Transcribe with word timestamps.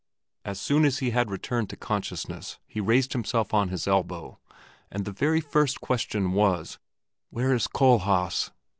As 0.43 0.59
soon 0.59 0.83
as 0.83 0.97
he 0.97 1.11
had 1.11 1.29
returned 1.29 1.69
to 1.69 1.75
consciousness 1.77 2.57
he 2.65 2.81
raised 2.81 3.13
himself 3.13 3.53
on 3.53 3.67
his 3.69 3.87
elbow, 3.87 4.39
and 4.89 5.05
his 5.05 5.15
very 5.15 5.41
first 5.41 5.79
question 5.79 6.31
was, 6.31 6.79
"Where 7.29 7.53
is 7.53 7.67
Kohlhaas?" 7.67 8.49